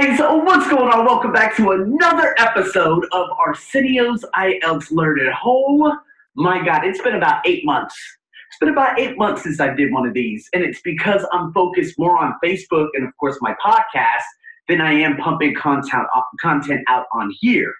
guys, 0.00 0.18
what's 0.18 0.66
going 0.70 0.90
on? 0.90 1.04
Welcome 1.04 1.32
back 1.32 1.54
to 1.58 1.72
another 1.72 2.34
episode 2.38 3.04
of 3.12 3.28
Arsenio's 3.38 4.24
IELTS 4.34 4.90
Learning. 4.90 5.30
Oh 5.44 5.98
my 6.34 6.64
god, 6.64 6.86
it's 6.86 7.02
been 7.02 7.16
about 7.16 7.46
eight 7.46 7.62
months. 7.66 7.94
It's 8.48 8.58
been 8.58 8.70
about 8.70 8.98
eight 8.98 9.18
months 9.18 9.42
since 9.42 9.60
I 9.60 9.74
did 9.74 9.92
one 9.92 10.08
of 10.08 10.14
these, 10.14 10.48
and 10.54 10.64
it's 10.64 10.80
because 10.80 11.26
I'm 11.30 11.52
focused 11.52 11.98
more 11.98 12.16
on 12.16 12.32
Facebook 12.42 12.88
and, 12.94 13.06
of 13.06 13.14
course, 13.18 13.36
my 13.42 13.54
podcast 13.62 14.24
than 14.66 14.80
I 14.80 14.94
am 14.94 15.18
pumping 15.18 15.54
content, 15.56 16.06
content 16.40 16.80
out 16.88 17.04
on 17.12 17.30
here. 17.40 17.74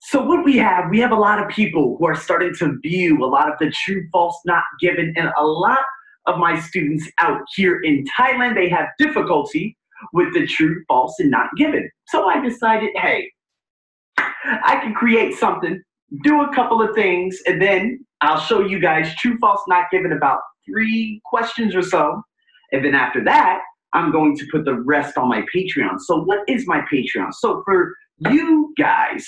So, 0.00 0.24
what 0.24 0.44
we 0.44 0.56
have, 0.56 0.90
we 0.90 0.98
have 0.98 1.12
a 1.12 1.14
lot 1.14 1.40
of 1.40 1.48
people 1.48 1.96
who 1.96 2.06
are 2.06 2.16
starting 2.16 2.52
to 2.58 2.76
view 2.82 3.24
a 3.24 3.26
lot 3.26 3.48
of 3.48 3.56
the 3.60 3.70
true, 3.70 4.08
false, 4.10 4.40
not 4.44 4.64
given, 4.80 5.14
and 5.16 5.30
a 5.38 5.46
lot 5.46 5.78
of 6.26 6.36
my 6.36 6.58
students 6.58 7.08
out 7.20 7.42
here 7.54 7.80
in 7.82 8.04
Thailand, 8.18 8.56
they 8.56 8.68
have 8.70 8.88
difficulty 8.98 9.76
with 10.12 10.32
the 10.34 10.46
true, 10.46 10.82
false, 10.88 11.14
and 11.18 11.30
not 11.30 11.48
given. 11.56 11.88
So 12.08 12.28
I 12.28 12.40
decided, 12.40 12.90
hey, 12.96 13.30
I 14.18 14.78
can 14.82 14.94
create 14.94 15.34
something, 15.34 15.80
do 16.22 16.42
a 16.42 16.54
couple 16.54 16.82
of 16.82 16.94
things, 16.94 17.38
and 17.46 17.60
then 17.60 18.04
I'll 18.20 18.40
show 18.40 18.60
you 18.60 18.78
guys 18.80 19.14
true, 19.16 19.38
false, 19.40 19.60
not 19.68 19.90
given 19.90 20.12
about 20.12 20.40
three 20.66 21.20
questions 21.24 21.74
or 21.74 21.82
so. 21.82 22.22
And 22.72 22.84
then 22.84 22.94
after 22.94 23.22
that, 23.24 23.60
I'm 23.92 24.10
going 24.10 24.36
to 24.36 24.46
put 24.50 24.64
the 24.64 24.74
rest 24.74 25.16
on 25.16 25.28
my 25.28 25.44
Patreon. 25.54 26.00
So, 26.00 26.22
what 26.22 26.40
is 26.48 26.66
my 26.66 26.82
Patreon? 26.92 27.32
So, 27.32 27.62
for 27.64 27.94
you 28.18 28.74
guys, 28.76 29.26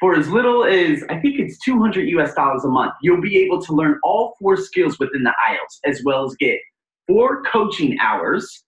for 0.00 0.14
as 0.14 0.28
little 0.28 0.64
as 0.64 1.02
I 1.08 1.18
think 1.18 1.38
it's 1.38 1.58
200 1.58 2.08
US 2.10 2.34
dollars 2.34 2.64
a 2.64 2.68
month, 2.68 2.92
you'll 3.02 3.20
be 3.20 3.38
able 3.38 3.60
to 3.62 3.72
learn 3.72 3.98
all 4.04 4.34
four 4.40 4.56
skills 4.56 4.98
within 4.98 5.24
the 5.24 5.34
IELTS, 5.48 5.78
as 5.84 6.02
well 6.04 6.24
as 6.24 6.34
get 6.38 6.58
four 7.08 7.42
coaching 7.42 7.98
hours 8.00 8.64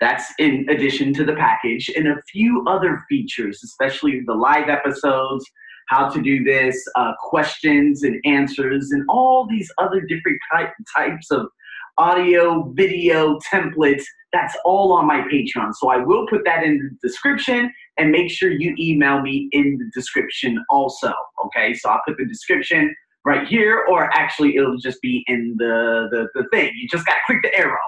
that's 0.00 0.32
in 0.38 0.66
addition 0.68 1.12
to 1.14 1.24
the 1.24 1.34
package 1.34 1.90
and 1.96 2.06
a 2.06 2.22
few 2.30 2.64
other 2.68 3.02
features, 3.08 3.60
especially 3.64 4.20
the 4.26 4.34
live 4.34 4.68
episodes, 4.68 5.44
how 5.88 6.08
to 6.08 6.22
do 6.22 6.44
this, 6.44 6.86
uh, 6.96 7.12
questions 7.20 8.02
and 8.02 8.20
answers, 8.24 8.90
and 8.92 9.04
all 9.08 9.46
these 9.48 9.70
other 9.78 10.00
different 10.02 10.38
type, 10.52 10.70
types 10.96 11.30
of 11.30 11.48
audio, 11.96 12.70
video 12.74 13.38
templates. 13.52 14.04
That's 14.32 14.56
all 14.64 14.92
on 14.92 15.06
my 15.06 15.22
Patreon. 15.22 15.74
So 15.74 15.88
I 15.88 15.96
will 15.96 16.26
put 16.28 16.44
that 16.44 16.62
in 16.62 16.78
the 16.78 17.08
description 17.08 17.72
and 17.96 18.10
make 18.10 18.30
sure 18.30 18.50
you 18.50 18.74
email 18.78 19.20
me 19.20 19.48
in 19.52 19.78
the 19.78 19.90
description 19.94 20.62
also. 20.70 21.12
Okay, 21.46 21.74
so 21.74 21.90
I'll 21.90 22.02
put 22.06 22.18
the 22.18 22.26
description 22.26 22.94
right 23.24 23.46
here, 23.48 23.84
or 23.90 24.04
actually 24.14 24.56
it'll 24.56 24.78
just 24.78 25.00
be 25.02 25.24
in 25.26 25.56
the, 25.58 26.08
the, 26.10 26.28
the 26.40 26.48
thing. 26.50 26.72
You 26.76 26.88
just 26.88 27.06
got 27.06 27.14
to 27.14 27.20
click 27.26 27.42
the 27.42 27.54
arrow. 27.58 27.78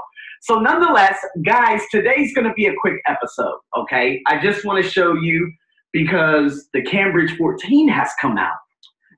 So, 0.42 0.58
nonetheless, 0.58 1.18
guys, 1.44 1.82
today's 1.90 2.34
going 2.34 2.46
to 2.46 2.54
be 2.54 2.66
a 2.66 2.74
quick 2.80 2.96
episode, 3.06 3.58
okay? 3.76 4.22
I 4.26 4.40
just 4.42 4.64
want 4.64 4.82
to 4.82 4.90
show 4.90 5.12
you 5.12 5.52
because 5.92 6.66
the 6.72 6.80
Cambridge 6.80 7.36
14 7.36 7.88
has 7.88 8.08
come 8.18 8.38
out. 8.38 8.56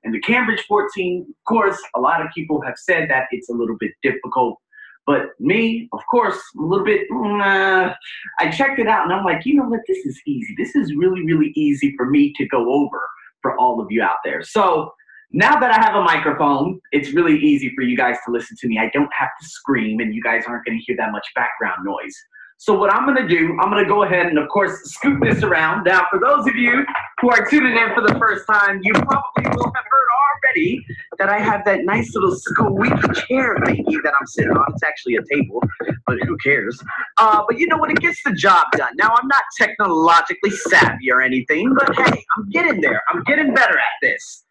And 0.03 0.13
the 0.13 0.19
Cambridge 0.19 0.61
14, 0.67 1.25
of 1.29 1.35
course, 1.47 1.81
a 1.95 2.01
lot 2.01 2.21
of 2.21 2.27
people 2.35 2.61
have 2.63 2.75
said 2.77 3.09
that 3.09 3.27
it's 3.31 3.49
a 3.49 3.53
little 3.53 3.77
bit 3.79 3.91
difficult. 4.03 4.57
But 5.05 5.27
me, 5.39 5.87
of 5.93 6.01
course, 6.11 6.41
a 6.59 6.61
little 6.61 6.85
bit, 6.85 7.07
uh, 7.11 7.93
I 8.39 8.51
checked 8.51 8.79
it 8.79 8.87
out 8.87 9.05
and 9.05 9.13
I'm 9.13 9.23
like, 9.23 9.45
you 9.45 9.55
know 9.55 9.63
what? 9.63 9.79
This 9.87 9.99
is 9.99 10.21
easy. 10.27 10.53
This 10.57 10.75
is 10.75 10.93
really, 10.93 11.23
really 11.25 11.53
easy 11.55 11.93
for 11.95 12.09
me 12.09 12.33
to 12.35 12.45
go 12.47 12.73
over 12.73 12.99
for 13.41 13.57
all 13.57 13.79
of 13.79 13.87
you 13.89 14.01
out 14.01 14.17
there. 14.25 14.43
So, 14.43 14.93
now 15.33 15.59
that 15.59 15.71
I 15.71 15.81
have 15.83 15.95
a 15.95 16.03
microphone, 16.03 16.79
it's 16.91 17.11
really 17.13 17.39
easy 17.39 17.73
for 17.75 17.81
you 17.81 17.97
guys 17.97 18.17
to 18.25 18.31
listen 18.31 18.55
to 18.61 18.67
me. 18.67 18.77
I 18.77 18.89
don't 18.93 19.09
have 19.17 19.29
to 19.41 19.47
scream, 19.47 19.99
and 19.99 20.13
you 20.13 20.21
guys 20.21 20.43
aren't 20.47 20.63
going 20.65 20.77
to 20.77 20.83
hear 20.85 20.95
that 20.97 21.11
much 21.11 21.27
background 21.35 21.83
noise. 21.83 22.15
So 22.57 22.77
what 22.77 22.93
I'm 22.93 23.05
going 23.05 23.17
to 23.17 23.27
do, 23.27 23.57
I'm 23.59 23.71
going 23.71 23.83
to 23.83 23.89
go 23.89 24.03
ahead 24.03 24.27
and, 24.27 24.37
of 24.37 24.47
course, 24.47 24.79
scoot 24.83 25.19
this 25.21 25.43
around. 25.43 25.85
Now, 25.85 26.05
for 26.09 26.19
those 26.19 26.47
of 26.47 26.55
you 26.55 26.85
who 27.19 27.29
are 27.31 27.45
tuning 27.49 27.75
in 27.75 27.93
for 27.95 28.01
the 28.01 28.15
first 28.19 28.45
time, 28.47 28.79
you 28.83 28.93
probably 28.93 29.49
will 29.57 29.65
have 29.65 29.85
heard 29.89 30.07
already 30.45 30.85
that 31.17 31.29
I 31.29 31.39
have 31.39 31.65
that 31.65 31.83
nice 31.83 32.13
little 32.13 32.35
squeaky 32.35 33.21
chair 33.27 33.57
thingy 33.65 33.97
that 34.03 34.13
I'm 34.17 34.27
sitting 34.27 34.51
on. 34.51 34.65
It's 34.69 34.83
actually 34.83 35.15
a 35.15 35.23
table, 35.23 35.61
but 36.05 36.19
who 36.19 36.37
cares? 36.37 36.79
Uh, 37.17 37.43
but 37.47 37.59
you 37.59 37.67
know 37.67 37.77
what? 37.77 37.89
It 37.89 37.97
gets 37.97 38.21
the 38.23 38.33
job 38.33 38.67
done. 38.73 38.91
Now, 38.95 39.15
I'm 39.19 39.27
not 39.27 39.43
technologically 39.59 40.51
savvy 40.51 41.11
or 41.11 41.21
anything, 41.21 41.73
but 41.73 41.93
hey, 41.95 42.23
I'm 42.37 42.49
getting 42.51 42.81
there. 42.81 43.01
I'm 43.11 43.23
getting 43.23 43.53
better 43.53 43.77
at 43.77 43.97
this. 44.01 44.45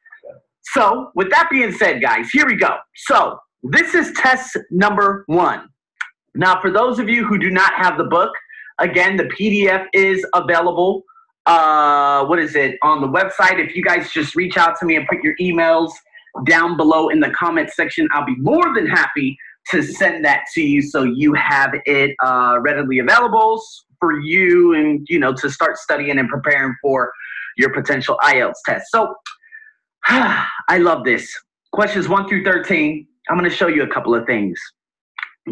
So, 0.62 1.10
with 1.14 1.30
that 1.30 1.48
being 1.50 1.72
said, 1.72 2.00
guys, 2.00 2.30
here 2.30 2.46
we 2.46 2.56
go. 2.56 2.76
So, 2.96 3.38
this 3.62 3.94
is 3.94 4.12
test 4.16 4.56
number 4.70 5.24
one. 5.26 5.68
Now, 6.34 6.60
for 6.60 6.70
those 6.70 6.98
of 6.98 7.08
you 7.08 7.26
who 7.26 7.38
do 7.38 7.50
not 7.50 7.74
have 7.74 7.98
the 7.98 8.04
book, 8.04 8.30
again, 8.78 9.16
the 9.16 9.24
PDF 9.24 9.86
is 9.92 10.24
available. 10.34 11.02
Uh, 11.46 12.24
what 12.24 12.38
is 12.38 12.54
it 12.54 12.76
on 12.82 13.00
the 13.00 13.08
website? 13.08 13.58
If 13.58 13.74
you 13.74 13.82
guys 13.82 14.10
just 14.12 14.34
reach 14.34 14.56
out 14.56 14.78
to 14.80 14.86
me 14.86 14.96
and 14.96 15.06
put 15.06 15.22
your 15.22 15.34
emails 15.40 15.92
down 16.46 16.76
below 16.76 17.08
in 17.08 17.20
the 17.20 17.30
comment 17.30 17.70
section, 17.70 18.08
I'll 18.12 18.24
be 18.24 18.36
more 18.36 18.74
than 18.74 18.86
happy 18.86 19.36
to 19.70 19.82
send 19.82 20.24
that 20.24 20.44
to 20.54 20.60
you 20.60 20.82
so 20.82 21.02
you 21.02 21.34
have 21.34 21.72
it 21.84 22.16
uh, 22.22 22.58
readily 22.60 22.98
available 22.98 23.62
for 24.00 24.18
you 24.20 24.74
and 24.74 25.06
you 25.08 25.18
know 25.18 25.32
to 25.32 25.48
start 25.48 25.76
studying 25.76 26.18
and 26.18 26.28
preparing 26.28 26.74
for 26.82 27.12
your 27.56 27.72
potential 27.72 28.18
IELTS 28.22 28.54
test. 28.66 28.86
So 28.90 29.14
I 30.68 30.78
love 30.78 31.04
this. 31.04 31.32
Questions 31.72 32.08
1 32.08 32.28
through 32.28 32.44
13. 32.44 33.06
I'm 33.28 33.38
going 33.38 33.48
to 33.48 33.54
show 33.54 33.68
you 33.68 33.82
a 33.82 33.88
couple 33.88 34.14
of 34.14 34.26
things. 34.26 34.58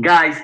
Guys, 0.03 0.37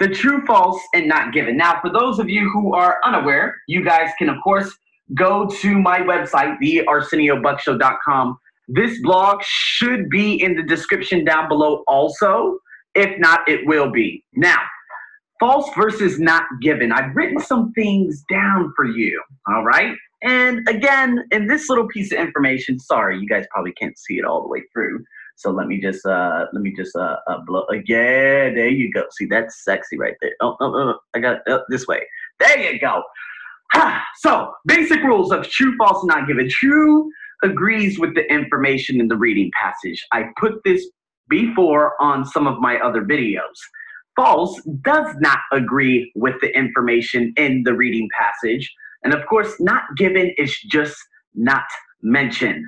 the 0.00 0.08
true, 0.08 0.44
false, 0.46 0.80
and 0.94 1.06
not 1.06 1.32
given. 1.32 1.56
Now, 1.56 1.80
for 1.80 1.90
those 1.90 2.18
of 2.18 2.28
you 2.28 2.50
who 2.50 2.74
are 2.74 2.98
unaware, 3.04 3.56
you 3.68 3.84
guys 3.84 4.10
can, 4.18 4.28
of 4.28 4.36
course, 4.42 4.76
go 5.14 5.46
to 5.46 5.78
my 5.78 6.00
website, 6.00 6.56
thearseniobuckshow.com. 6.62 8.38
This 8.68 9.00
blog 9.02 9.42
should 9.44 10.08
be 10.10 10.42
in 10.42 10.56
the 10.56 10.62
description 10.62 11.24
down 11.24 11.48
below 11.48 11.84
also. 11.86 12.58
If 12.94 13.18
not, 13.18 13.48
it 13.48 13.66
will 13.66 13.90
be. 13.90 14.24
Now, 14.34 14.58
false 15.38 15.70
versus 15.76 16.18
not 16.18 16.44
given. 16.60 16.92
I've 16.92 17.14
written 17.14 17.40
some 17.40 17.72
things 17.72 18.24
down 18.30 18.72
for 18.76 18.86
you, 18.86 19.22
all 19.48 19.64
right? 19.64 19.94
And 20.22 20.66
again, 20.68 21.24
in 21.32 21.46
this 21.46 21.68
little 21.68 21.88
piece 21.88 22.12
of 22.12 22.18
information, 22.18 22.78
sorry, 22.78 23.18
you 23.18 23.28
guys 23.28 23.46
probably 23.50 23.72
can't 23.72 23.98
see 23.98 24.18
it 24.18 24.24
all 24.24 24.42
the 24.42 24.48
way 24.48 24.62
through. 24.72 25.04
So 25.36 25.50
let 25.50 25.66
me 25.66 25.80
just 25.80 26.04
uh 26.06 26.46
let 26.52 26.62
me 26.62 26.72
just 26.76 26.94
uh, 26.94 27.16
uh 27.26 27.38
blow 27.46 27.62
uh, 27.62 27.78
yeah, 27.86 28.50
there 28.50 28.68
you 28.68 28.92
go. 28.92 29.04
See 29.10 29.26
that's 29.26 29.64
sexy 29.64 29.98
right 29.98 30.14
there. 30.20 30.34
Oh, 30.40 30.56
oh, 30.60 30.74
oh 30.74 30.98
I 31.14 31.18
got 31.20 31.38
oh, 31.48 31.62
this 31.68 31.86
way. 31.86 32.02
There 32.38 32.72
you 32.72 32.78
go. 32.78 33.02
so 34.16 34.52
basic 34.66 35.02
rules 35.02 35.32
of 35.32 35.48
true, 35.48 35.74
false, 35.76 36.04
not 36.04 36.28
given. 36.28 36.48
True 36.48 37.10
agrees 37.42 37.98
with 37.98 38.14
the 38.14 38.24
information 38.32 39.00
in 39.00 39.08
the 39.08 39.16
reading 39.16 39.50
passage. 39.60 40.04
I 40.12 40.26
put 40.38 40.62
this 40.64 40.86
before 41.28 41.94
on 42.00 42.24
some 42.24 42.46
of 42.46 42.60
my 42.60 42.78
other 42.78 43.02
videos. 43.02 43.58
False 44.14 44.60
does 44.82 45.14
not 45.20 45.38
agree 45.52 46.12
with 46.14 46.34
the 46.40 46.56
information 46.56 47.32
in 47.36 47.62
the 47.64 47.74
reading 47.74 48.08
passage. 48.16 48.72
And 49.04 49.14
of 49.14 49.26
course, 49.26 49.60
not 49.60 49.82
given 49.96 50.32
is 50.38 50.56
just 50.70 50.96
not 51.34 51.64
mentioned. 52.02 52.64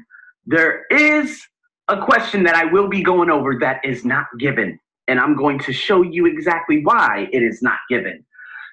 There 0.47 0.85
is 0.91 1.41
a 1.89 2.03
question 2.03 2.43
that 2.45 2.55
I 2.55 2.65
will 2.65 2.89
be 2.89 3.03
going 3.03 3.31
over 3.31 3.59
that 3.61 3.85
is 3.85 4.05
not 4.05 4.27
given. 4.39 4.79
And 5.07 5.21
I'm 5.21 5.37
going 5.37 5.59
to 5.61 5.73
show 5.73 6.03
you 6.03 6.27
exactly 6.27 6.83
why 6.83 7.29
it 7.33 7.43
is 7.43 7.63
not 7.63 7.79
given. 7.91 8.25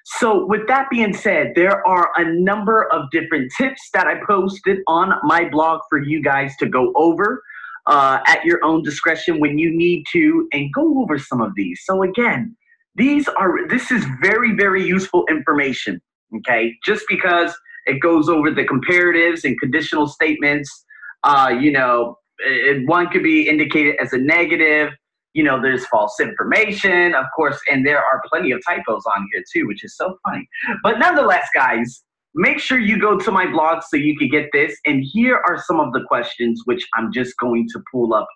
So, 0.04 0.46
with 0.46 0.66
that 0.66 0.90
being 0.90 1.14
said, 1.14 1.52
there 1.54 1.86
are 1.86 2.10
a 2.16 2.24
number 2.24 2.90
of 2.92 3.08
different 3.12 3.52
tips 3.56 3.90
that 3.94 4.08
I 4.08 4.16
posted 4.26 4.78
on 4.88 5.12
my 5.22 5.48
blog 5.48 5.80
for 5.88 6.02
you 6.02 6.20
guys 6.22 6.56
to 6.56 6.68
go 6.68 6.92
over 6.96 7.40
uh, 7.86 8.18
at 8.26 8.44
your 8.44 8.64
own 8.64 8.82
discretion 8.82 9.38
when 9.38 9.58
you 9.58 9.70
need 9.70 10.04
to 10.12 10.48
and 10.52 10.72
go 10.74 11.00
over 11.02 11.18
some 11.18 11.40
of 11.40 11.54
these. 11.54 11.82
So, 11.84 12.02
again, 12.02 12.56
these 12.96 13.28
are 13.28 13.68
this 13.68 13.92
is 13.92 14.04
very, 14.20 14.56
very 14.56 14.84
useful 14.84 15.24
information 15.30 16.00
okay? 16.38 16.76
Just 16.84 17.04
because 17.08 17.54
it 17.86 18.00
goes 18.00 18.28
over 18.28 18.50
the 18.50 18.64
comparatives 18.64 19.44
and 19.44 19.58
conditional 19.58 20.06
statements, 20.06 20.84
uh, 21.24 21.52
you 21.58 21.72
know, 21.72 22.18
it, 22.38 22.86
one 22.86 23.08
could 23.08 23.22
be 23.22 23.48
indicated 23.48 23.96
as 24.00 24.12
a 24.12 24.18
negative. 24.18 24.92
You 25.34 25.44
know, 25.44 25.60
there's 25.60 25.86
false 25.86 26.20
information, 26.20 27.14
of 27.14 27.24
course, 27.34 27.58
and 27.70 27.86
there 27.86 27.98
are 27.98 28.22
plenty 28.28 28.52
of 28.52 28.60
typos 28.66 29.04
on 29.06 29.26
here 29.32 29.42
too, 29.52 29.66
which 29.66 29.84
is 29.84 29.96
so 29.96 30.18
funny. 30.24 30.46
But 30.82 30.98
nonetheless, 30.98 31.48
guys, 31.54 32.02
make 32.34 32.58
sure 32.58 32.78
you 32.78 32.98
go 32.98 33.18
to 33.18 33.30
my 33.30 33.50
blog 33.50 33.82
so 33.88 33.96
you 33.96 34.16
can 34.16 34.28
get 34.28 34.50
this. 34.52 34.76
And 34.84 35.02
here 35.02 35.42
are 35.48 35.62
some 35.66 35.80
of 35.80 35.92
the 35.92 36.02
questions 36.06 36.62
which 36.66 36.86
I'm 36.94 37.12
just 37.12 37.36
going 37.38 37.66
to 37.72 37.82
pull 37.90 38.14
up 38.14 38.28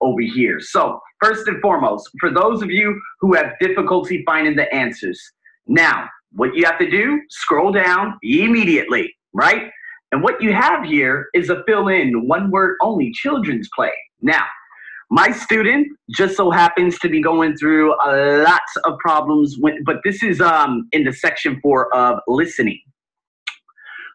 over 0.00 0.20
here. 0.20 0.60
So, 0.60 1.00
first 1.22 1.48
and 1.48 1.60
foremost, 1.60 2.08
for 2.20 2.30
those 2.30 2.62
of 2.62 2.70
you 2.70 3.00
who 3.20 3.34
have 3.34 3.52
difficulty 3.60 4.22
finding 4.26 4.56
the 4.56 4.72
answers, 4.72 5.20
now 5.66 6.08
what 6.34 6.54
you 6.56 6.64
have 6.66 6.78
to 6.80 6.90
do, 6.90 7.20
scroll 7.30 7.72
down 7.72 8.18
immediately, 8.22 9.14
right? 9.34 9.70
And 10.12 10.22
what 10.22 10.42
you 10.42 10.52
have 10.52 10.84
here 10.84 11.28
is 11.34 11.50
a 11.50 11.62
fill 11.66 11.88
in, 11.88 12.28
one 12.28 12.50
word 12.50 12.76
only, 12.82 13.12
children's 13.12 13.68
play. 13.76 13.92
Now, 14.22 14.44
my 15.10 15.30
student 15.32 15.88
just 16.10 16.36
so 16.36 16.50
happens 16.50 16.98
to 17.00 17.08
be 17.08 17.22
going 17.22 17.56
through 17.56 17.94
a 18.04 18.42
lot 18.42 18.60
of 18.84 18.98
problems, 18.98 19.56
with, 19.58 19.76
but 19.84 19.98
this 20.04 20.22
is 20.22 20.40
um, 20.40 20.88
in 20.92 21.04
the 21.04 21.12
section 21.12 21.60
four 21.62 21.94
of 21.94 22.20
listening. 22.28 22.80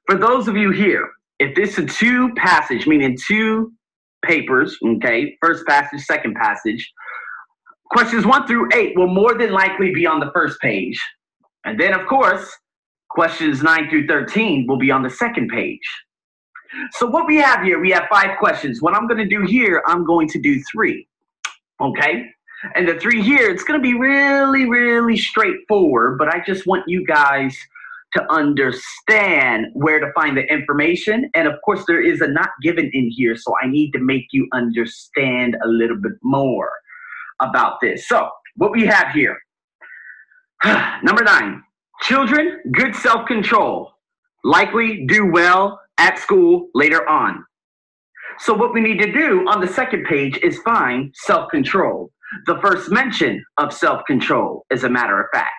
for 0.07 0.17
those 0.17 0.47
of 0.47 0.57
you 0.57 0.71
here, 0.71 1.09
if 1.39 1.55
this 1.55 1.77
is 1.77 1.85
a 1.85 1.87
two 1.87 2.33
passage, 2.35 2.87
meaning 2.87 3.17
two 3.27 3.71
papers, 4.25 4.77
okay, 4.85 5.37
first 5.41 5.65
passage, 5.67 6.01
second 6.01 6.35
passage, 6.35 6.91
questions 7.91 8.25
one 8.25 8.47
through 8.47 8.69
eight 8.73 8.97
will 8.97 9.07
more 9.07 9.35
than 9.35 9.51
likely 9.51 9.93
be 9.93 10.07
on 10.07 10.19
the 10.19 10.31
first 10.33 10.59
page. 10.61 10.99
And 11.69 11.79
then, 11.79 11.93
of 11.93 12.07
course, 12.07 12.51
questions 13.11 13.61
nine 13.61 13.91
through 13.91 14.07
13 14.07 14.65
will 14.67 14.79
be 14.79 14.89
on 14.89 15.03
the 15.03 15.09
second 15.09 15.49
page. 15.49 15.87
So, 16.93 17.05
what 17.05 17.27
we 17.27 17.35
have 17.35 17.61
here, 17.61 17.79
we 17.79 17.91
have 17.91 18.05
five 18.11 18.39
questions. 18.39 18.81
What 18.81 18.95
I'm 18.95 19.07
going 19.07 19.19
to 19.19 19.27
do 19.27 19.45
here, 19.45 19.83
I'm 19.85 20.03
going 20.03 20.27
to 20.29 20.39
do 20.39 20.59
three, 20.71 21.07
okay? 21.79 22.25
And 22.73 22.87
the 22.87 22.95
three 22.95 23.21
here, 23.21 23.51
it's 23.51 23.63
going 23.63 23.79
to 23.79 23.83
be 23.83 23.93
really, 23.93 24.67
really 24.67 25.15
straightforward, 25.15 26.17
but 26.17 26.27
I 26.27 26.41
just 26.43 26.65
want 26.65 26.85
you 26.87 27.05
guys 27.05 27.55
to 28.13 28.33
understand 28.33 29.67
where 29.73 29.99
to 29.99 30.11
find 30.13 30.35
the 30.35 30.51
information. 30.51 31.29
And 31.35 31.47
of 31.47 31.53
course, 31.63 31.83
there 31.85 32.01
is 32.01 32.19
a 32.21 32.27
not 32.27 32.49
given 32.63 32.89
in 32.93 33.11
here, 33.11 33.35
so 33.35 33.53
I 33.63 33.67
need 33.67 33.91
to 33.91 33.99
make 33.99 34.25
you 34.31 34.47
understand 34.53 35.55
a 35.63 35.67
little 35.67 35.97
bit 35.97 36.13
more 36.23 36.71
about 37.39 37.79
this. 37.79 38.07
So, 38.07 38.27
what 38.55 38.71
we 38.71 38.87
have 38.87 39.11
here 39.13 39.37
number 41.03 41.23
nine, 41.23 41.63
children, 42.01 42.59
good 42.73 42.95
self 42.95 43.25
control, 43.27 43.91
likely 44.43 45.05
do 45.07 45.31
well 45.31 45.79
at 45.97 46.19
school 46.19 46.67
later 46.73 47.07
on. 47.07 47.45
So, 48.39 48.53
what 48.53 48.73
we 48.73 48.81
need 48.81 48.99
to 48.99 49.11
do 49.11 49.47
on 49.47 49.61
the 49.61 49.67
second 49.67 50.05
page 50.05 50.37
is 50.43 50.59
find 50.59 51.13
self 51.15 51.49
control. 51.49 52.11
The 52.45 52.59
first 52.61 52.91
mention 52.91 53.43
of 53.57 53.73
self 53.73 54.01
control, 54.05 54.65
as 54.71 54.83
a 54.83 54.89
matter 54.89 55.19
of 55.19 55.27
fact. 55.33 55.51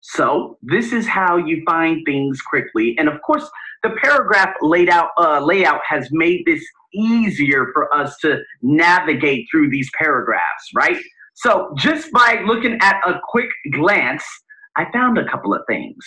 So, 0.00 0.58
this 0.62 0.92
is 0.92 1.06
how 1.06 1.36
you 1.36 1.62
find 1.66 2.02
things 2.06 2.40
quickly. 2.40 2.94
And 2.98 3.08
of 3.08 3.20
course, 3.22 3.48
the 3.82 3.90
paragraph 4.02 4.54
laid 4.62 4.88
out, 4.88 5.10
uh, 5.18 5.40
layout 5.40 5.80
has 5.88 6.08
made 6.12 6.44
this 6.46 6.64
easier 6.94 7.70
for 7.72 7.92
us 7.92 8.16
to 8.18 8.38
navigate 8.62 9.46
through 9.50 9.70
these 9.70 9.90
paragraphs, 9.98 10.70
right? 10.76 11.02
So, 11.34 11.74
just 11.76 12.12
by 12.12 12.42
looking 12.46 12.78
at 12.80 13.00
a 13.06 13.20
quick 13.28 13.50
glance, 13.72 14.24
I 14.76 14.90
found 14.92 15.18
a 15.18 15.28
couple 15.28 15.54
of 15.54 15.62
things. 15.68 16.04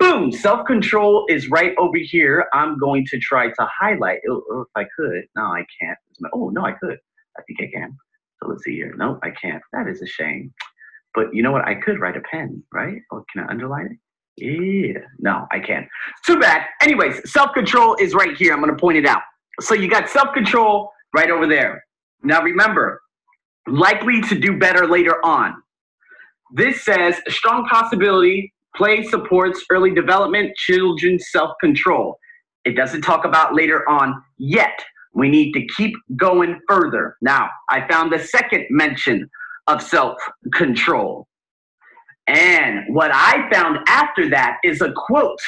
Boom, 0.00 0.32
self 0.32 0.66
control 0.66 1.26
is 1.28 1.48
right 1.50 1.74
over 1.78 1.98
here. 1.98 2.46
I'm 2.52 2.78
going 2.78 3.06
to 3.06 3.18
try 3.18 3.48
to 3.48 3.68
highlight 3.80 4.18
it 4.22 4.30
oh, 4.30 4.62
if 4.62 4.68
I 4.76 4.84
could. 4.96 5.24
No, 5.36 5.44
I 5.44 5.64
can't. 5.80 5.98
Oh, 6.32 6.50
no, 6.50 6.64
I 6.64 6.72
could. 6.72 6.98
I 7.38 7.42
think 7.42 7.60
I 7.62 7.70
can. 7.72 7.96
So 8.42 8.48
let's 8.48 8.64
see 8.64 8.74
here. 8.74 8.94
No, 8.96 9.18
I 9.22 9.30
can't. 9.30 9.62
That 9.72 9.88
is 9.88 10.02
a 10.02 10.06
shame. 10.06 10.52
But 11.14 11.34
you 11.34 11.42
know 11.42 11.52
what? 11.52 11.66
I 11.66 11.76
could 11.76 12.00
write 12.00 12.16
a 12.16 12.22
pen, 12.30 12.62
right? 12.72 12.98
Oh, 13.12 13.24
can 13.32 13.44
I 13.44 13.50
underline 13.50 13.86
it? 13.86 13.98
Yeah. 14.36 15.00
No, 15.18 15.46
I 15.52 15.60
can't. 15.60 15.86
Too 16.26 16.40
bad. 16.40 16.66
Anyways, 16.82 17.30
self 17.30 17.54
control 17.54 17.96
is 18.00 18.14
right 18.14 18.36
here. 18.36 18.52
I'm 18.52 18.60
going 18.60 18.74
to 18.74 18.80
point 18.80 18.98
it 18.98 19.06
out. 19.06 19.22
So 19.60 19.74
you 19.74 19.88
got 19.88 20.08
self 20.08 20.34
control 20.34 20.90
right 21.14 21.30
over 21.30 21.46
there. 21.46 21.84
Now 22.22 22.42
remember, 22.42 23.00
likely 23.68 24.20
to 24.22 24.38
do 24.38 24.58
better 24.58 24.86
later 24.86 25.24
on. 25.24 25.54
This 26.52 26.84
says 26.84 27.20
a 27.26 27.30
strong 27.30 27.66
possibility 27.66 28.52
play 28.76 29.04
supports 29.04 29.64
early 29.70 29.94
development, 29.94 30.56
children's 30.56 31.30
self 31.30 31.52
control. 31.60 32.18
It 32.64 32.76
doesn't 32.76 33.02
talk 33.02 33.24
about 33.24 33.54
later 33.54 33.88
on 33.88 34.22
yet. 34.38 34.78
We 35.14 35.28
need 35.28 35.52
to 35.52 35.66
keep 35.76 35.94
going 36.16 36.60
further. 36.68 37.16
Now, 37.22 37.48
I 37.70 37.86
found 37.88 38.12
the 38.12 38.18
second 38.18 38.66
mention 38.70 39.28
of 39.66 39.82
self 39.82 40.16
control. 40.52 41.26
And 42.26 42.80
what 42.88 43.10
I 43.12 43.48
found 43.52 43.78
after 43.86 44.28
that 44.30 44.56
is 44.64 44.80
a 44.80 44.92
quote 44.92 45.40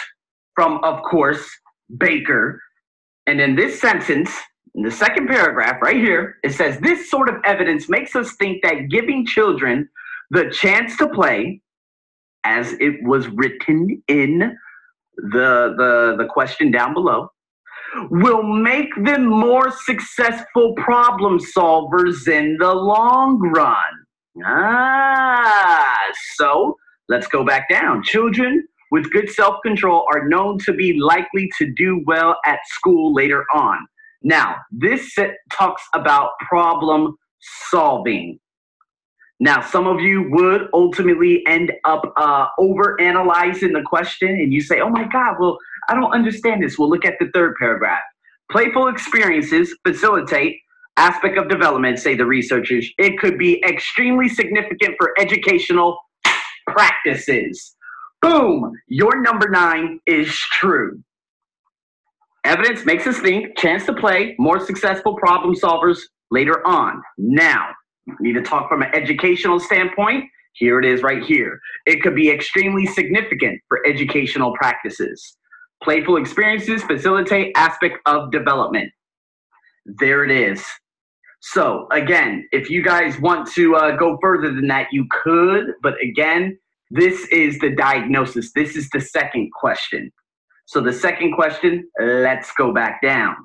from, 0.54 0.82
of 0.84 1.02
course, 1.02 1.44
Baker. 1.98 2.60
And 3.26 3.40
in 3.40 3.56
this 3.56 3.80
sentence, 3.80 4.30
in 4.74 4.82
the 4.82 4.90
second 4.90 5.26
paragraph 5.26 5.80
right 5.82 5.96
here, 5.96 6.36
it 6.44 6.52
says 6.52 6.78
this 6.78 7.10
sort 7.10 7.28
of 7.28 7.36
evidence 7.44 7.88
makes 7.88 8.14
us 8.14 8.34
think 8.36 8.62
that 8.62 8.88
giving 8.90 9.24
children 9.24 9.88
the 10.30 10.50
chance 10.50 10.96
to 10.98 11.08
play, 11.08 11.60
as 12.44 12.74
it 12.80 13.02
was 13.02 13.28
written 13.28 14.02
in 14.08 14.56
the, 15.16 15.74
the, 15.76 16.16
the 16.18 16.26
question 16.28 16.70
down 16.70 16.94
below, 16.94 17.28
will 18.10 18.42
make 18.42 18.90
them 19.04 19.26
more 19.26 19.70
successful 19.70 20.74
problem 20.74 21.38
solvers 21.38 22.28
in 22.28 22.56
the 22.58 22.74
long 22.74 23.38
run. 23.54 24.44
Ah, 24.44 25.96
so 26.34 26.76
let's 27.08 27.26
go 27.26 27.44
back 27.44 27.68
down. 27.70 28.02
Children 28.02 28.66
with 28.90 29.10
good 29.12 29.30
self 29.30 29.56
control 29.64 30.06
are 30.12 30.28
known 30.28 30.58
to 30.60 30.72
be 30.72 30.98
likely 31.00 31.50
to 31.58 31.72
do 31.74 32.02
well 32.06 32.36
at 32.44 32.58
school 32.66 33.14
later 33.14 33.44
on. 33.54 33.78
Now, 34.22 34.56
this 34.70 35.14
talks 35.52 35.82
about 35.94 36.30
problem 36.48 37.16
solving. 37.70 38.38
Now, 39.38 39.60
some 39.60 39.86
of 39.86 40.00
you 40.00 40.30
would 40.30 40.68
ultimately 40.72 41.44
end 41.46 41.72
up 41.84 42.12
uh, 42.16 42.46
over 42.58 42.98
analyzing 43.00 43.72
the 43.72 43.82
question 43.82 44.28
and 44.28 44.52
you 44.52 44.62
say, 44.62 44.80
oh 44.80 44.88
my 44.88 45.06
God, 45.08 45.36
well, 45.38 45.58
I 45.88 45.94
don't 45.94 46.12
understand 46.12 46.62
this. 46.62 46.78
We'll 46.78 46.88
look 46.88 47.04
at 47.04 47.14
the 47.20 47.30
third 47.34 47.54
paragraph. 47.60 48.00
Playful 48.50 48.88
experiences 48.88 49.76
facilitate 49.86 50.56
aspect 50.96 51.36
of 51.36 51.48
development, 51.48 51.98
say 51.98 52.14
the 52.14 52.24
researchers. 52.24 52.88
It 52.98 53.18
could 53.18 53.36
be 53.36 53.62
extremely 53.64 54.28
significant 54.28 54.94
for 54.98 55.12
educational 55.18 55.98
practices. 56.66 57.76
Boom, 58.22 58.72
your 58.88 59.20
number 59.20 59.48
nine 59.50 60.00
is 60.06 60.34
true. 60.58 61.02
Evidence 62.44 62.86
makes 62.86 63.06
us 63.06 63.18
think, 63.18 63.58
chance 63.58 63.84
to 63.86 63.92
play, 63.92 64.34
more 64.38 64.64
successful 64.64 65.16
problem 65.16 65.54
solvers 65.54 65.98
later 66.30 66.66
on. 66.66 67.02
Now, 67.18 67.70
need 68.20 68.34
to 68.34 68.42
talk 68.42 68.68
from 68.68 68.82
an 68.82 68.94
educational 68.94 69.60
standpoint. 69.60 70.24
Here 70.54 70.78
it 70.78 70.86
is 70.86 71.02
right 71.02 71.22
here. 71.22 71.60
It 71.84 72.02
could 72.02 72.14
be 72.14 72.30
extremely 72.30 72.86
significant 72.86 73.60
for 73.68 73.86
educational 73.86 74.54
practices. 74.54 75.36
Playful 75.82 76.16
experiences 76.16 76.82
facilitate 76.82 77.52
aspect 77.56 77.98
of 78.06 78.30
development. 78.30 78.90
There 79.84 80.24
it 80.24 80.30
is. 80.30 80.64
So 81.40 81.86
again, 81.92 82.48
if 82.52 82.70
you 82.70 82.82
guys 82.82 83.20
want 83.20 83.48
to 83.52 83.76
uh, 83.76 83.96
go 83.96 84.18
further 84.20 84.52
than 84.52 84.66
that, 84.68 84.88
you 84.90 85.06
could. 85.22 85.74
But 85.82 85.94
again, 86.02 86.58
this 86.90 87.28
is 87.28 87.58
the 87.58 87.70
diagnosis. 87.70 88.52
This 88.52 88.76
is 88.76 88.88
the 88.90 89.00
second 89.00 89.50
question. 89.52 90.10
So 90.66 90.80
the 90.80 90.92
second 90.92 91.34
question, 91.34 91.88
let's 92.00 92.50
go 92.58 92.72
back 92.72 93.00
down. 93.00 93.36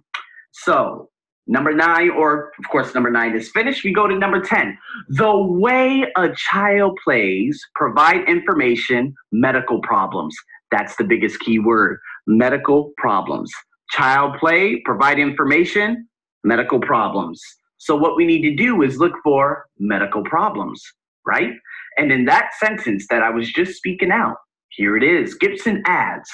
So 0.51 1.10
Number 1.51 1.73
nine, 1.73 2.11
or 2.11 2.53
of 2.57 2.69
course, 2.71 2.95
number 2.95 3.11
nine 3.11 3.35
is 3.35 3.49
finished. 3.49 3.83
We 3.83 3.93
go 3.93 4.07
to 4.07 4.17
number 4.17 4.39
10. 4.39 4.77
The 5.09 5.37
way 5.37 6.05
a 6.15 6.29
child 6.33 6.97
plays, 7.03 7.61
provide 7.75 8.23
information, 8.29 9.13
medical 9.33 9.81
problems. 9.81 10.33
That's 10.71 10.95
the 10.95 11.03
biggest 11.03 11.41
key 11.41 11.59
word 11.59 11.99
medical 12.25 12.93
problems. 12.97 13.51
Child 13.89 14.37
play, 14.39 14.81
provide 14.85 15.19
information, 15.19 16.07
medical 16.45 16.79
problems. 16.79 17.41
So, 17.79 17.97
what 17.97 18.15
we 18.15 18.25
need 18.25 18.43
to 18.43 18.55
do 18.55 18.81
is 18.81 18.95
look 18.95 19.15
for 19.21 19.65
medical 19.77 20.23
problems, 20.23 20.81
right? 21.27 21.51
And 21.97 22.13
in 22.13 22.23
that 22.25 22.51
sentence 22.61 23.07
that 23.09 23.23
I 23.23 23.29
was 23.29 23.51
just 23.51 23.75
speaking 23.75 24.11
out, 24.11 24.37
here 24.69 24.95
it 24.95 25.03
is 25.03 25.33
Gibson 25.33 25.83
adds 25.85 26.29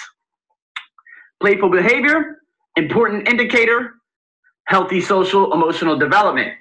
playful 1.40 1.72
behavior, 1.72 2.38
important 2.76 3.28
indicator, 3.28 3.94
healthy 4.68 5.02
social 5.02 5.54
emotional 5.54 5.98
development. 5.98 6.54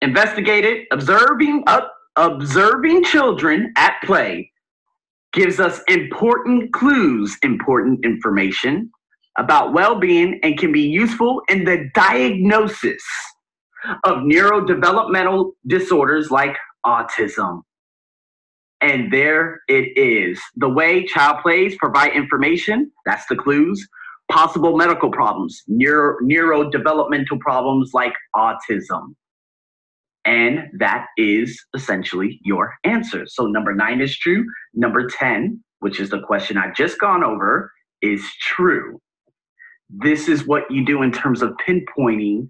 Investigated, 0.00 0.86
observing, 0.90 1.62
uh, 1.66 1.82
observing 2.16 3.04
children 3.04 3.72
at 3.76 3.94
play 4.02 4.50
gives 5.32 5.60
us 5.60 5.80
important 5.88 6.72
clues, 6.72 7.36
important 7.42 8.04
information 8.04 8.90
about 9.38 9.72
well-being 9.72 10.40
and 10.42 10.58
can 10.58 10.72
be 10.72 10.80
useful 10.80 11.42
in 11.48 11.64
the 11.64 11.88
diagnosis 11.94 13.02
of 14.04 14.18
neurodevelopmental 14.18 15.52
disorders 15.66 16.30
like 16.30 16.56
autism. 16.84 17.62
And 18.80 19.12
there 19.12 19.60
it 19.68 19.96
is. 19.96 20.40
The 20.56 20.68
way 20.68 21.04
child 21.04 21.42
plays 21.42 21.76
provide 21.76 22.12
information, 22.12 22.90
that's 23.04 23.26
the 23.26 23.36
clues, 23.36 23.86
possible 24.30 24.76
medical 24.76 25.10
problems, 25.10 25.62
neuro, 25.66 26.16
neurodevelopmental 26.22 27.40
problems 27.40 27.90
like 27.94 28.12
autism. 28.34 29.14
And 30.24 30.68
that 30.78 31.06
is 31.16 31.58
essentially 31.74 32.38
your 32.44 32.74
answer. 32.84 33.24
So 33.26 33.46
number 33.46 33.74
nine 33.74 34.00
is 34.00 34.16
true. 34.16 34.44
Number 34.74 35.08
10, 35.08 35.62
which 35.80 36.00
is 36.00 36.10
the 36.10 36.20
question 36.20 36.58
I've 36.58 36.74
just 36.74 36.98
gone 37.00 37.24
over, 37.24 37.72
is 38.02 38.22
true. 38.42 39.00
This 39.88 40.28
is 40.28 40.46
what 40.46 40.70
you 40.70 40.84
do 40.84 41.02
in 41.02 41.12
terms 41.12 41.40
of 41.40 41.54
pinpointing 41.66 42.48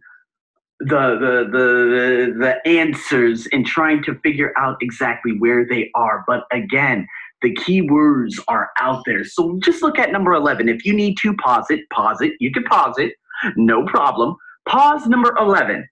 the 0.81 0.87
the 0.87 1.49
the 1.51 2.35
the 2.39 2.69
answers 2.69 3.49
and 3.53 3.67
trying 3.67 4.03
to 4.05 4.15
figure 4.21 4.53
out 4.57 4.77
exactly 4.81 5.33
where 5.39 5.67
they 5.67 5.91
are. 5.95 6.25
But 6.27 6.45
again, 6.53 7.07
the 7.43 7.55
keywords 7.55 8.35
are 8.49 8.71
out 8.79 9.03
there. 9.07 9.25
So 9.25 9.59
just 9.63 9.83
look 9.83 9.99
at 9.99 10.13
number 10.13 10.33
11. 10.33 10.69
If 10.69 10.85
you 10.85 10.93
need 10.93 11.17
to 11.19 11.35
pause 11.35 11.67
it, 11.71 11.89
pause 11.91 12.21
it. 12.21 12.33
You 12.41 12.51
can 12.51 12.65
pause 12.65 12.99
it, 12.99 13.15
no 13.57 13.85
problem. 13.87 14.37
Pause 14.67 15.07
number 15.07 15.35
11 15.39 15.87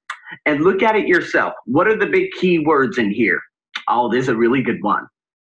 and 0.45 0.63
look 0.63 0.83
at 0.83 0.97
it 0.97 1.07
yourself. 1.07 1.55
What 1.67 1.87
are 1.87 1.97
the 1.97 2.07
big 2.07 2.31
keywords 2.39 2.99
in 2.99 3.11
here? 3.11 3.41
Oh, 3.89 4.11
this 4.11 4.25
is 4.25 4.29
a 4.29 4.37
really 4.37 4.63
good 4.63 4.83
one. 4.83 5.07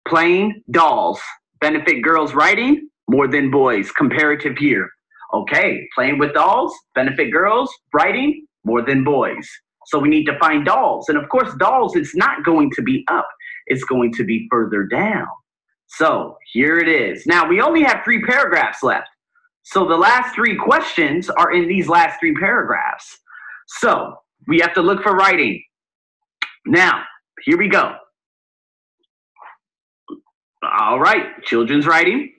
Playing 0.06 0.62
dolls, 0.70 1.20
benefit 1.60 2.02
girls 2.02 2.34
writing 2.34 2.88
more 3.08 3.26
than 3.26 3.50
boys, 3.50 3.90
comparative 3.92 4.56
here. 4.58 4.88
Okay, 5.34 5.88
playing 5.94 6.18
with 6.18 6.34
dolls, 6.34 6.74
benefit 6.94 7.32
girls 7.32 7.72
writing 7.92 8.46
more 8.64 8.82
than 8.82 9.02
boys. 9.02 9.48
So 9.86 9.98
we 9.98 10.08
need 10.08 10.24
to 10.24 10.38
find 10.38 10.64
dolls. 10.64 11.08
And 11.08 11.18
of 11.18 11.28
course, 11.28 11.54
dolls, 11.58 11.96
it's 11.96 12.14
not 12.14 12.44
going 12.44 12.70
to 12.72 12.82
be 12.82 13.04
up, 13.08 13.28
it's 13.66 13.84
going 13.84 14.12
to 14.14 14.24
be 14.24 14.46
further 14.50 14.84
down. 14.84 15.26
So 15.86 16.36
here 16.52 16.78
it 16.78 16.88
is. 16.88 17.26
Now 17.26 17.48
we 17.48 17.60
only 17.60 17.82
have 17.82 18.02
three 18.04 18.22
paragraphs 18.22 18.82
left. 18.82 19.08
So 19.62 19.86
the 19.86 19.96
last 19.96 20.34
three 20.34 20.56
questions 20.56 21.28
are 21.28 21.52
in 21.52 21.66
these 21.66 21.88
last 21.88 22.20
three 22.20 22.34
paragraphs. 22.34 23.18
So 23.66 24.14
we 24.46 24.60
have 24.60 24.74
to 24.74 24.82
look 24.82 25.02
for 25.02 25.12
writing. 25.12 25.62
Now, 26.66 27.02
here 27.42 27.58
we 27.58 27.68
go. 27.68 27.96
All 30.62 30.98
right, 30.98 31.42
children's 31.44 31.86
writing. 31.86 32.32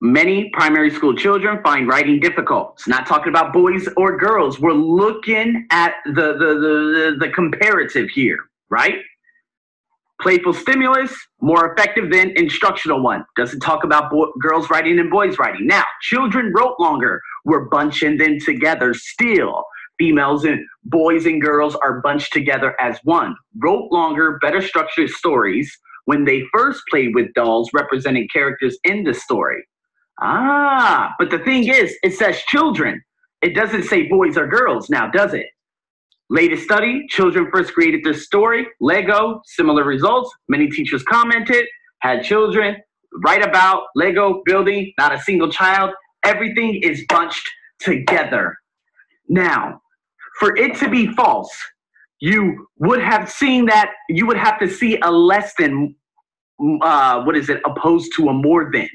Many 0.00 0.50
primary 0.52 0.90
school 0.90 1.16
children 1.16 1.62
find 1.62 1.88
writing 1.88 2.20
difficult. 2.20 2.74
It's 2.74 2.88
not 2.88 3.06
talking 3.06 3.28
about 3.28 3.52
boys 3.52 3.88
or 3.96 4.18
girls. 4.18 4.60
We're 4.60 4.72
looking 4.72 5.66
at 5.70 5.94
the, 6.04 6.12
the, 6.12 6.54
the, 6.60 7.16
the, 7.16 7.16
the 7.20 7.32
comparative 7.32 8.10
here, 8.10 8.38
right? 8.68 8.96
Playful 10.20 10.54
stimulus, 10.54 11.12
more 11.40 11.72
effective 11.72 12.10
than 12.10 12.32
instructional 12.36 13.02
one. 13.02 13.24
Doesn't 13.36 13.60
talk 13.60 13.84
about 13.84 14.10
bo- 14.10 14.32
girls 14.40 14.70
writing 14.70 14.98
and 14.98 15.10
boys 15.10 15.38
writing. 15.38 15.66
Now, 15.66 15.84
children 16.02 16.52
wrote 16.56 16.76
longer. 16.80 17.20
We're 17.44 17.66
bunching 17.68 18.18
them 18.18 18.38
together 18.40 18.94
still. 18.94 19.64
Females 19.98 20.44
and 20.44 20.60
boys 20.84 21.26
and 21.26 21.40
girls 21.42 21.76
are 21.76 22.00
bunched 22.00 22.32
together 22.32 22.74
as 22.80 22.98
one. 23.04 23.36
Wrote 23.58 23.90
longer, 23.92 24.38
better 24.40 24.62
structured 24.62 25.10
stories 25.10 25.76
when 26.06 26.24
they 26.24 26.42
first 26.52 26.82
played 26.90 27.14
with 27.14 27.32
dolls 27.34 27.70
representing 27.74 28.28
characters 28.32 28.78
in 28.84 29.04
the 29.04 29.14
story. 29.14 29.62
Ah, 30.20 31.14
but 31.18 31.30
the 31.30 31.38
thing 31.40 31.68
is, 31.68 31.96
it 32.02 32.14
says 32.14 32.40
children. 32.48 33.02
It 33.42 33.54
doesn't 33.54 33.84
say 33.84 34.08
boys 34.08 34.36
or 34.36 34.46
girls 34.46 34.88
now, 34.90 35.08
does 35.10 35.34
it? 35.34 35.46
Latest 36.30 36.64
study, 36.64 37.06
children 37.08 37.48
first 37.52 37.74
created 37.74 38.02
this 38.02 38.24
story. 38.24 38.66
Lego, 38.80 39.42
similar 39.44 39.84
results. 39.84 40.30
Many 40.48 40.68
teachers 40.68 41.02
commented, 41.02 41.66
had 42.00 42.24
children, 42.24 42.76
write 43.24 43.44
about 43.44 43.84
Lego 43.94 44.42
building, 44.46 44.92
not 44.98 45.14
a 45.14 45.20
single 45.20 45.50
child. 45.50 45.90
Everything 46.24 46.80
is 46.82 47.04
bunched 47.08 47.46
together. 47.78 48.56
Now, 49.28 49.80
for 50.40 50.56
it 50.56 50.76
to 50.76 50.88
be 50.88 51.08
false, 51.08 51.54
you 52.20 52.68
would 52.78 53.02
have 53.02 53.30
seen 53.30 53.66
that, 53.66 53.92
you 54.08 54.26
would 54.26 54.38
have 54.38 54.58
to 54.60 54.68
see 54.68 54.98
a 55.02 55.10
less 55.10 55.52
than, 55.58 55.94
uh, 56.80 57.22
what 57.22 57.36
is 57.36 57.50
it, 57.50 57.60
opposed 57.66 58.12
to 58.16 58.28
a 58.28 58.32
more 58.32 58.70
than. 58.72 58.88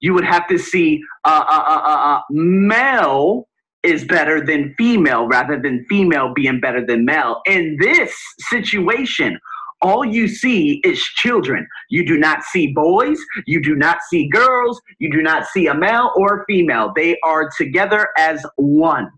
You 0.00 0.12
would 0.12 0.24
have 0.24 0.46
to 0.48 0.58
see 0.58 1.02
uh, 1.24 1.44
uh, 1.48 1.64
uh, 1.66 1.88
uh 1.88 2.20
male 2.30 3.48
is 3.84 4.04
better 4.04 4.44
than 4.44 4.74
female 4.76 5.26
rather 5.26 5.60
than 5.60 5.84
female 5.88 6.32
being 6.34 6.58
better 6.60 6.84
than 6.84 7.04
male. 7.04 7.42
In 7.46 7.76
this 7.78 8.16
situation, 8.38 9.38
all 9.82 10.04
you 10.04 10.26
see 10.28 10.80
is 10.82 11.00
children. 11.02 11.66
You 11.90 12.06
do 12.06 12.16
not 12.16 12.42
see 12.44 12.72
boys. 12.72 13.18
You 13.46 13.62
do 13.62 13.76
not 13.76 13.98
see 14.08 14.28
girls. 14.28 14.80
You 14.98 15.10
do 15.10 15.22
not 15.22 15.46
see 15.46 15.66
a 15.66 15.74
male 15.74 16.10
or 16.16 16.40
a 16.40 16.44
female. 16.46 16.92
They 16.96 17.18
are 17.22 17.50
together 17.58 18.08
as 18.16 18.44
one. 18.56 19.10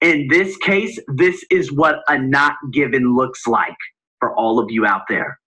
In 0.00 0.28
this 0.30 0.56
case, 0.58 0.98
this 1.08 1.44
is 1.50 1.72
what 1.72 1.96
a 2.08 2.18
not 2.18 2.54
given 2.72 3.14
looks 3.14 3.46
like 3.46 3.76
for 4.20 4.34
all 4.34 4.58
of 4.58 4.70
you 4.70 4.86
out 4.86 5.02
there. 5.08 5.38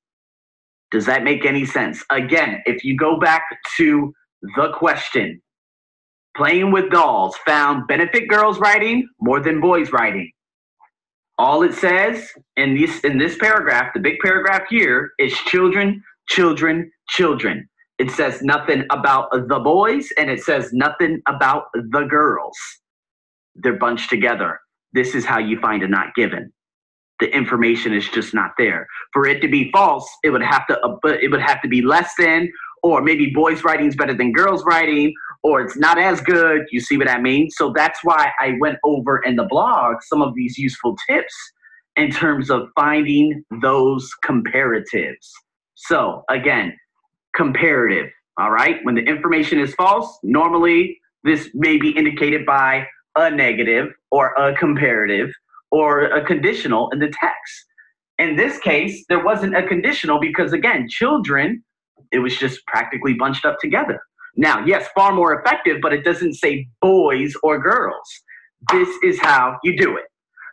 Does 0.91 1.05
that 1.05 1.23
make 1.23 1.45
any 1.45 1.65
sense? 1.65 2.03
Again, 2.09 2.61
if 2.65 2.83
you 2.83 2.97
go 2.97 3.17
back 3.17 3.43
to 3.77 4.13
the 4.55 4.71
question, 4.73 5.41
playing 6.35 6.71
with 6.71 6.89
dolls 6.91 7.35
found 7.45 7.87
benefit 7.87 8.27
girls 8.29 8.59
writing 8.59 9.07
more 9.19 9.39
than 9.39 9.59
boys 9.59 9.91
writing. 9.91 10.31
All 11.37 11.63
it 11.63 11.73
says 11.73 12.27
in 12.55 12.77
this 12.77 12.99
in 13.01 13.17
this 13.17 13.37
paragraph, 13.37 13.93
the 13.93 13.99
big 13.99 14.19
paragraph 14.19 14.63
here, 14.69 15.11
is 15.19 15.33
children, 15.33 16.03
children, 16.29 16.91
children. 17.09 17.67
It 17.97 18.11
says 18.11 18.41
nothing 18.41 18.85
about 18.91 19.29
the 19.31 19.59
boys 19.59 20.09
and 20.17 20.29
it 20.29 20.43
says 20.43 20.71
nothing 20.73 21.21
about 21.27 21.65
the 21.73 22.03
girls 22.09 22.57
they're 23.55 23.77
bunched 23.77 24.09
together. 24.09 24.59
This 24.93 25.15
is 25.15 25.25
how 25.25 25.39
you 25.39 25.59
find 25.59 25.83
a 25.83 25.87
not 25.87 26.13
given. 26.15 26.51
The 27.19 27.35
information 27.35 27.93
is 27.93 28.07
just 28.09 28.33
not 28.33 28.51
there. 28.57 28.87
For 29.13 29.27
it 29.27 29.41
to 29.41 29.47
be 29.47 29.71
false, 29.71 30.09
it 30.23 30.31
would 30.31 30.41
have 30.41 30.65
to 30.67 30.79
uh, 30.81 30.97
it 31.03 31.29
would 31.31 31.41
have 31.41 31.61
to 31.61 31.67
be 31.67 31.81
less 31.81 32.13
than, 32.17 32.51
or 32.83 33.01
maybe 33.01 33.31
boys 33.33 33.63
writing 33.63 33.87
is 33.87 33.95
better 33.95 34.15
than 34.15 34.31
girls 34.33 34.63
writing, 34.65 35.13
or 35.43 35.61
it's 35.61 35.77
not 35.77 35.97
as 35.97 36.21
good. 36.21 36.65
You 36.71 36.79
see 36.79 36.97
what 36.97 37.09
I 37.09 37.19
mean? 37.19 37.49
So 37.49 37.73
that's 37.75 37.99
why 38.03 38.31
I 38.39 38.53
went 38.59 38.77
over 38.83 39.19
in 39.19 39.35
the 39.35 39.45
blog 39.45 39.97
some 40.03 40.21
of 40.21 40.35
these 40.35 40.57
useful 40.57 40.95
tips 41.09 41.33
in 41.95 42.11
terms 42.11 42.49
of 42.49 42.69
finding 42.75 43.43
those 43.61 44.09
comparatives. 44.25 45.29
So 45.75 46.23
again, 46.29 46.77
comparative. 47.35 48.09
All 48.39 48.51
right. 48.51 48.77
When 48.83 48.95
the 48.95 49.03
information 49.03 49.59
is 49.59 49.73
false, 49.75 50.19
normally 50.23 50.99
this 51.23 51.49
may 51.53 51.77
be 51.77 51.89
indicated 51.91 52.45
by 52.45 52.87
a 53.15 53.29
negative 53.29 53.89
or 54.09 54.33
a 54.33 54.55
comparative 54.55 55.31
or 55.71 56.05
a 56.05 56.23
conditional 56.25 56.89
in 56.91 56.99
the 56.99 57.11
text. 57.19 57.65
In 58.19 58.35
this 58.35 58.57
case, 58.59 59.05
there 59.09 59.23
wasn't 59.23 59.55
a 59.55 59.63
conditional 59.63 60.19
because, 60.19 60.53
again, 60.53 60.87
children, 60.87 61.63
it 62.11 62.19
was 62.19 62.37
just 62.37 62.65
practically 62.67 63.13
bunched 63.13 63.45
up 63.45 63.57
together. 63.59 64.01
Now, 64.35 64.65
yes, 64.65 64.87
far 64.95 65.13
more 65.13 65.39
effective, 65.39 65.77
but 65.81 65.93
it 65.93 66.03
doesn't 66.03 66.35
say 66.35 66.67
boys 66.81 67.33
or 67.43 67.59
girls. 67.59 68.07
This 68.71 68.89
is 69.03 69.19
how 69.19 69.57
you 69.63 69.77
do 69.77 69.97
it. 69.97 70.05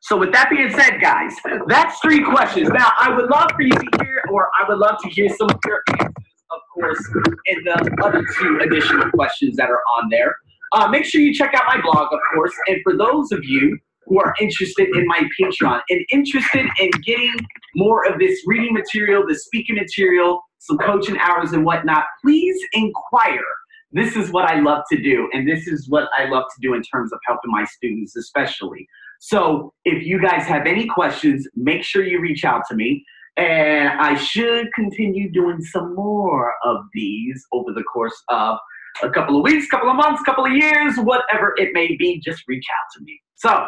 So, 0.03 0.17
with 0.17 0.33
that 0.33 0.49
being 0.51 0.71
said, 0.71 1.01
guys, 1.01 1.35
that's 1.67 1.99
three 2.01 2.23
questions. 2.25 2.69
Now, 2.69 2.93
I 2.99 3.15
would 3.15 3.29
love 3.31 3.51
for 3.55 3.63
you 3.63 3.73
to 3.73 3.89
hear, 4.01 4.23
or 4.31 4.49
I 4.59 4.69
would 4.69 4.79
love 4.79 4.97
to 5.03 5.09
hear 5.09 5.29
some 5.29 5.51
of 5.51 5.59
your 5.67 5.83
answers, 5.99 6.15
of 6.51 6.61
course, 6.73 7.09
in 7.47 7.65
the 7.65 7.97
other 8.03 8.25
two 8.39 8.61
additional 8.63 9.11
questions 9.11 9.57
that 9.57 9.69
are 9.69 9.83
on 9.99 10.09
there. 10.09 10.35
Uh, 10.73 10.87
make 10.89 11.05
sure 11.05 11.21
you 11.21 11.35
check 11.35 11.53
out 11.55 11.63
my 11.67 11.81
blog, 11.81 12.13
of 12.13 12.21
course. 12.35 12.53
And 12.69 12.79
for 12.85 12.97
those 12.97 13.33
of 13.33 13.45
you 13.45 13.77
who 14.07 14.21
are 14.21 14.35
interested 14.41 14.89
in 14.95 15.07
my 15.07 15.23
Patreon 15.41 15.81
and 15.91 16.05
interested 16.11 16.67
in 16.81 16.91
getting 17.05 17.35
more 17.75 18.07
of 18.07 18.19
this 18.19 18.41
reading 18.47 18.75
material, 18.75 19.25
the 19.27 19.35
speaking 19.35 19.77
material, 19.77 20.43
some 20.59 20.79
coaching 20.79 21.19
hours 21.19 21.53
and 21.53 21.65
whatnot, 21.65 22.05
please 22.25 22.57
inquire. 22.73 23.45
This 23.93 24.17
is 24.17 24.31
what 24.31 24.45
I 24.45 24.61
love 24.61 24.85
to 24.93 25.01
do, 25.01 25.29
and 25.33 25.49
this 25.49 25.67
is 25.67 25.89
what 25.89 26.09
I 26.17 26.29
love 26.29 26.45
to 26.45 26.61
do 26.61 26.75
in 26.75 26.83
terms 26.83 27.13
of 27.13 27.19
helping 27.27 27.51
my 27.51 27.65
students, 27.65 28.17
especially. 28.17 28.87
So, 29.21 29.73
if 29.85 30.07
you 30.07 30.21
guys 30.21 30.47
have 30.47 30.67
any 30.67 30.87
questions, 30.87 31.49
make 31.57 31.83
sure 31.83 32.05
you 32.05 32.21
reach 32.21 32.45
out 32.45 32.63
to 32.69 32.77
me. 32.77 33.05
And 33.39 33.89
I 34.01 34.17
should 34.17 34.67
continue 34.75 35.31
doing 35.31 35.63
some 35.63 35.95
more 35.95 36.53
of 36.65 36.79
these 36.93 37.45
over 37.53 37.73
the 37.73 37.85
course 37.85 38.21
of 38.29 38.59
a 39.03 39.11
couple 39.11 39.37
of 39.37 39.45
weeks, 39.45 39.69
couple 39.69 39.89
of 39.89 39.97
months, 39.97 40.23
couple 40.25 40.45
of 40.45 40.53
years, 40.53 40.97
whatever 40.99 41.55
it 41.57 41.71
may 41.73 41.97
be, 41.97 42.21
just 42.21 42.43
reach 42.49 42.67
out 42.71 42.87
to 42.97 43.05
me. 43.05 43.21
So, 43.37 43.67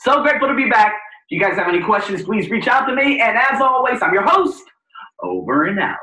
so 0.00 0.22
grateful 0.22 0.48
to 0.48 0.54
be 0.54 0.68
back. 0.68 0.92
If 1.28 1.38
you 1.38 1.40
guys 1.40 1.56
have 1.56 1.68
any 1.68 1.82
questions, 1.82 2.22
please 2.22 2.50
reach 2.50 2.68
out 2.68 2.86
to 2.86 2.94
me. 2.94 3.20
And 3.20 3.38
as 3.38 3.60
always, 3.60 4.02
I'm 4.02 4.12
your 4.12 4.26
host, 4.26 4.62
over 5.22 5.64
and 5.64 5.80
out. 5.80 5.96